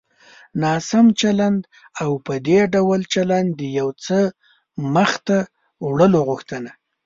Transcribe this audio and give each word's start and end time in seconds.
ناسم 0.63 1.05
چلند 1.21 1.61
او 2.01 2.11
په 2.25 2.33
دې 2.47 2.59
ډول 2.73 3.01
چلند 3.13 3.49
د 3.59 3.61
يو 3.79 3.87
څه 4.05 4.19
مخته 4.95 5.37
وړلو 5.87 6.19
غوښتنه. 6.29 6.71